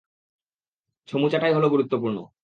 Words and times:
ছমুচাটাই 1.07 1.53
হল 1.53 1.65
গুরুত্বপূর্ণ। 1.69 2.17